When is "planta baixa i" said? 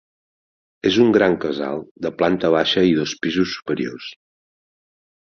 2.23-2.99